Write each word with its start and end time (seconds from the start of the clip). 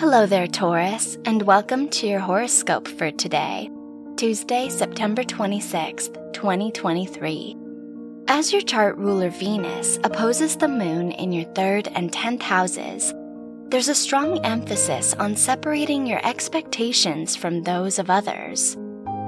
Hello 0.00 0.24
there, 0.24 0.46
Taurus, 0.46 1.18
and 1.26 1.42
welcome 1.42 1.86
to 1.90 2.06
your 2.06 2.20
horoscope 2.20 2.88
for 2.88 3.10
today, 3.10 3.70
Tuesday, 4.16 4.70
September 4.70 5.22
26th, 5.22 6.32
2023. 6.32 7.54
As 8.26 8.50
your 8.50 8.62
chart 8.62 8.96
ruler 8.96 9.28
Venus 9.28 9.98
opposes 10.02 10.56
the 10.56 10.68
moon 10.68 11.12
in 11.12 11.32
your 11.32 11.44
third 11.52 11.88
and 11.88 12.10
10th 12.10 12.40
houses, 12.40 13.12
there's 13.68 13.90
a 13.90 13.94
strong 13.94 14.42
emphasis 14.42 15.12
on 15.18 15.36
separating 15.36 16.06
your 16.06 16.26
expectations 16.26 17.36
from 17.36 17.62
those 17.62 17.98
of 17.98 18.08
others. 18.08 18.78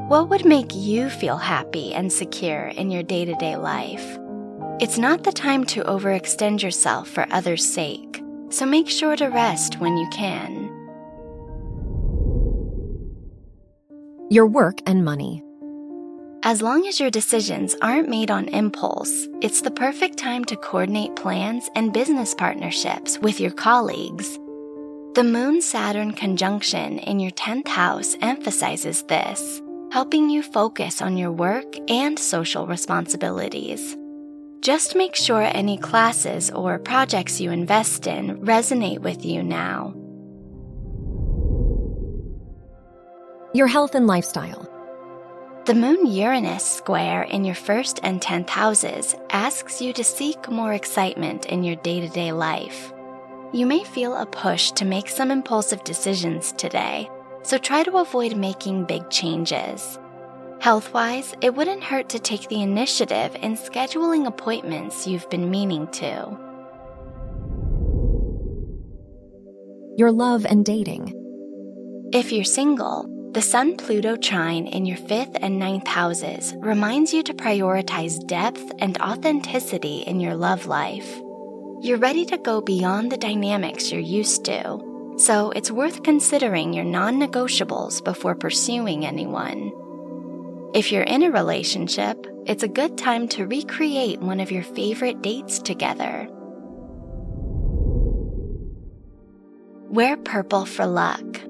What 0.09 0.31
would 0.31 0.47
make 0.47 0.75
you 0.75 1.11
feel 1.11 1.37
happy 1.37 1.93
and 1.93 2.11
secure 2.11 2.69
in 2.69 2.91
your 2.91 3.03
day 3.03 3.27
to 3.27 3.35
day 3.35 3.57
life? 3.57 4.19
It's 4.81 4.97
not 4.97 5.25
the 5.25 5.33
time 5.33 5.65
to 5.67 5.85
overextend 5.85 6.63
yourself 6.63 7.11
for 7.11 7.27
others' 7.31 7.63
sake, 7.63 8.23
so 8.53 8.67
make 8.67 8.89
sure 8.89 9.17
to 9.17 9.29
rest 9.29 9.81
when 9.81 9.97
you 9.97 10.09
can. 10.11 10.69
Your 14.31 14.47
work 14.47 14.81
and 14.87 15.05
money. 15.05 15.43
As 16.45 16.61
long 16.61 16.87
as 16.87 16.99
your 16.99 17.11
decisions 17.11 17.77
aren't 17.83 18.09
made 18.09 18.31
on 18.31 18.49
impulse, 18.49 19.29
it's 19.41 19.61
the 19.61 19.71
perfect 19.71 20.19
time 20.19 20.45
to 20.47 20.57
coordinate 20.57 21.15
plans 21.15 21.71
and 21.77 21.93
business 21.93 22.35
partnerships 22.35 23.19
with 23.19 23.39
your 23.39 23.53
colleagues. 23.53 24.39
The 25.15 25.23
Moon 25.23 25.61
Saturn 25.61 26.13
conjunction 26.13 26.99
in 26.99 27.21
your 27.21 27.31
10th 27.33 27.69
house 27.69 28.17
emphasizes 28.23 29.05
this, 29.05 29.63
helping 29.93 30.31
you 30.31 30.43
focus 30.43 31.01
on 31.01 31.17
your 31.17 31.31
work 31.31 31.77
and 31.89 32.19
social 32.19 32.67
responsibilities. 32.67 33.97
Just 34.63 34.95
make 34.95 35.17
sure 35.17 35.43
any 35.43 35.77
classes 35.77 36.49
or 36.53 36.79
projects 36.79 37.41
you 37.41 37.51
invest 37.51 38.07
in 38.07 38.39
resonate 38.43 39.01
with 39.01 39.25
you 39.25 39.43
now. 39.43 39.93
Your 43.53 43.67
health 43.67 43.97
and 43.97 44.07
lifestyle. 44.07 44.69
The 45.65 45.75
Moon 45.75 46.07
Uranus 46.07 46.65
square 46.65 47.25
in 47.25 47.45
your 47.45 47.57
first 47.57 47.99
and 48.05 48.21
10th 48.21 48.51
houses 48.51 49.17
asks 49.31 49.83
you 49.83 49.93
to 49.95 50.05
seek 50.05 50.49
more 50.49 50.75
excitement 50.75 51.47
in 51.47 51.65
your 51.65 51.77
day 51.77 51.99
to 51.99 52.09
day 52.09 52.31
life. 52.31 52.93
You 53.53 53.67
may 53.67 53.83
feel 53.83 54.15
a 54.15 54.27
push 54.27 54.71
to 54.73 54.85
make 54.85 55.09
some 55.09 55.33
impulsive 55.33 55.83
decisions 55.83 56.53
today, 56.53 57.11
so 57.43 57.59
try 57.59 57.83
to 57.83 57.97
avoid 57.97 58.37
making 58.37 58.85
big 58.85 59.11
changes. 59.11 59.99
Health 60.63 60.95
wise, 60.95 61.35
it 61.41 61.57
wouldn't 61.57 61.83
hurt 61.83 62.11
to 62.11 62.21
take 62.21 62.49
the 62.49 62.63
initiative 62.63 63.35
in 63.43 63.57
scheduling 63.57 64.29
appointments 64.29 65.09
you've 65.09 65.29
been 65.29 65.51
meaning 65.51 65.89
to. 65.89 66.39
Your 69.97 70.13
love 70.13 70.47
and 70.47 70.65
dating. 70.65 71.19
If 72.13 72.31
you're 72.31 72.45
single, 72.45 73.09
the 73.33 73.43
Sun 73.43 73.77
Pluto 73.77 74.15
trine 74.15 74.69
in 74.69 74.87
your 74.87 74.99
fifth 74.99 75.37
and 75.41 75.59
ninth 75.59 75.89
houses 75.89 76.55
reminds 76.59 77.13
you 77.13 77.25
to 77.25 77.35
prioritize 77.35 78.25
depth 78.29 78.71
and 78.79 78.97
authenticity 79.03 80.03
in 80.03 80.21
your 80.21 80.37
love 80.37 80.67
life. 80.67 81.21
You're 81.81 81.99
ready 81.99 82.25
to 82.27 82.39
go 82.39 82.61
beyond 82.61 83.11
the 83.11 83.17
dynamics 83.17 83.91
you're 83.91 84.01
used 84.01 84.45
to, 84.45 84.79
so 85.17 85.51
it's 85.57 85.73
worth 85.73 86.05
considering 86.05 86.73
your 86.73 86.85
non 86.85 87.19
negotiables 87.19 88.05
before 88.05 88.37
pursuing 88.37 89.05
anyone. 89.05 89.73
If 90.75 90.91
you're 90.91 91.03
in 91.03 91.23
a 91.23 91.31
relationship, 91.31 92.27
it's 92.47 92.63
a 92.63 92.69
good 92.69 92.97
time 92.97 93.29
to 93.29 93.47
recreate 93.47 94.21
one 94.21 94.41
of 94.41 94.51
your 94.51 94.63
favorite 94.63 95.21
dates 95.21 95.59
together. 95.59 96.27
Wear 99.91 100.17
purple 100.17 100.65
for 100.65 100.87
luck. 100.87 101.43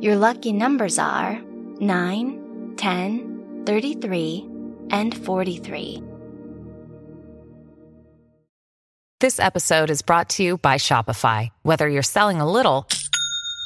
Your 0.00 0.16
lucky 0.16 0.52
numbers 0.52 0.98
are 0.98 1.40
9, 1.80 2.74
10, 2.76 3.62
33, 3.64 4.46
and 4.90 5.24
43. 5.24 6.02
This 9.20 9.40
episode 9.40 9.88
is 9.88 10.02
brought 10.02 10.28
to 10.30 10.42
you 10.42 10.58
by 10.58 10.74
Shopify. 10.74 11.48
Whether 11.62 11.88
you're 11.88 12.02
selling 12.02 12.42
a 12.42 12.50
little 12.50 12.86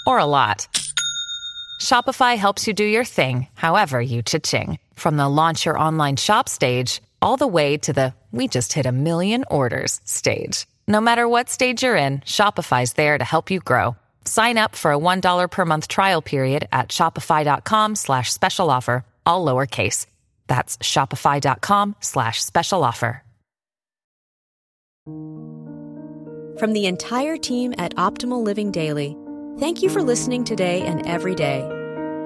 or 0.06 0.20
a 0.20 0.24
lot, 0.24 0.68
Shopify 1.80 2.36
helps 2.36 2.68
you 2.68 2.74
do 2.74 2.84
your 2.84 3.04
thing, 3.04 3.48
however 3.54 4.00
you 4.00 4.22
cha-ching. 4.22 4.78
From 5.00 5.16
the 5.16 5.30
launch 5.30 5.64
your 5.64 5.78
online 5.78 6.16
shop 6.16 6.46
stage, 6.46 7.00
all 7.22 7.38
the 7.38 7.46
way 7.46 7.78
to 7.78 7.94
the 7.94 8.12
we 8.32 8.48
just 8.48 8.74
hit 8.74 8.84
a 8.84 8.92
million 8.92 9.46
orders 9.50 9.98
stage. 10.04 10.66
No 10.86 11.00
matter 11.00 11.26
what 11.26 11.48
stage 11.48 11.82
you're 11.82 11.96
in, 11.96 12.18
Shopify's 12.20 12.92
there 12.92 13.16
to 13.16 13.24
help 13.24 13.50
you 13.50 13.60
grow. 13.60 13.96
Sign 14.26 14.58
up 14.58 14.76
for 14.76 14.92
a 14.92 14.98
$1 14.98 15.50
per 15.50 15.64
month 15.64 15.88
trial 15.88 16.20
period 16.20 16.68
at 16.70 16.90
shopify.com 16.90 17.94
slash 17.94 18.30
special 18.30 18.70
offer, 18.70 19.02
all 19.24 19.42
lowercase. 19.42 20.04
That's 20.48 20.76
shopify.com 20.76 21.96
slash 22.00 22.42
special 22.42 22.84
offer. 22.84 23.22
From 26.58 26.74
the 26.74 26.84
entire 26.84 27.38
team 27.38 27.72
at 27.78 27.94
Optimal 27.94 28.42
Living 28.44 28.70
Daily, 28.70 29.16
thank 29.58 29.82
you 29.82 29.88
for 29.88 30.02
listening 30.02 30.44
today 30.44 30.82
and 30.82 31.06
every 31.06 31.34
day. 31.34 31.79